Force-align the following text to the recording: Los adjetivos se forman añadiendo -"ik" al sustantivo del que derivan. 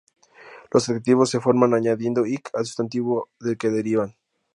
Los 0.73 0.89
adjetivos 0.89 1.29
se 1.29 1.39
forman 1.39 1.75
añadiendo 1.75 2.25
-"ik" 2.25 2.49
al 2.55 2.65
sustantivo 2.65 3.29
del 3.39 3.55
que 3.59 3.69
derivan. 3.69 4.15